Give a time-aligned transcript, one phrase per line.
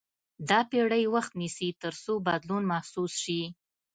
[0.49, 3.41] دا پېړۍ وخت نیسي تر څو بدلون محسوس شي.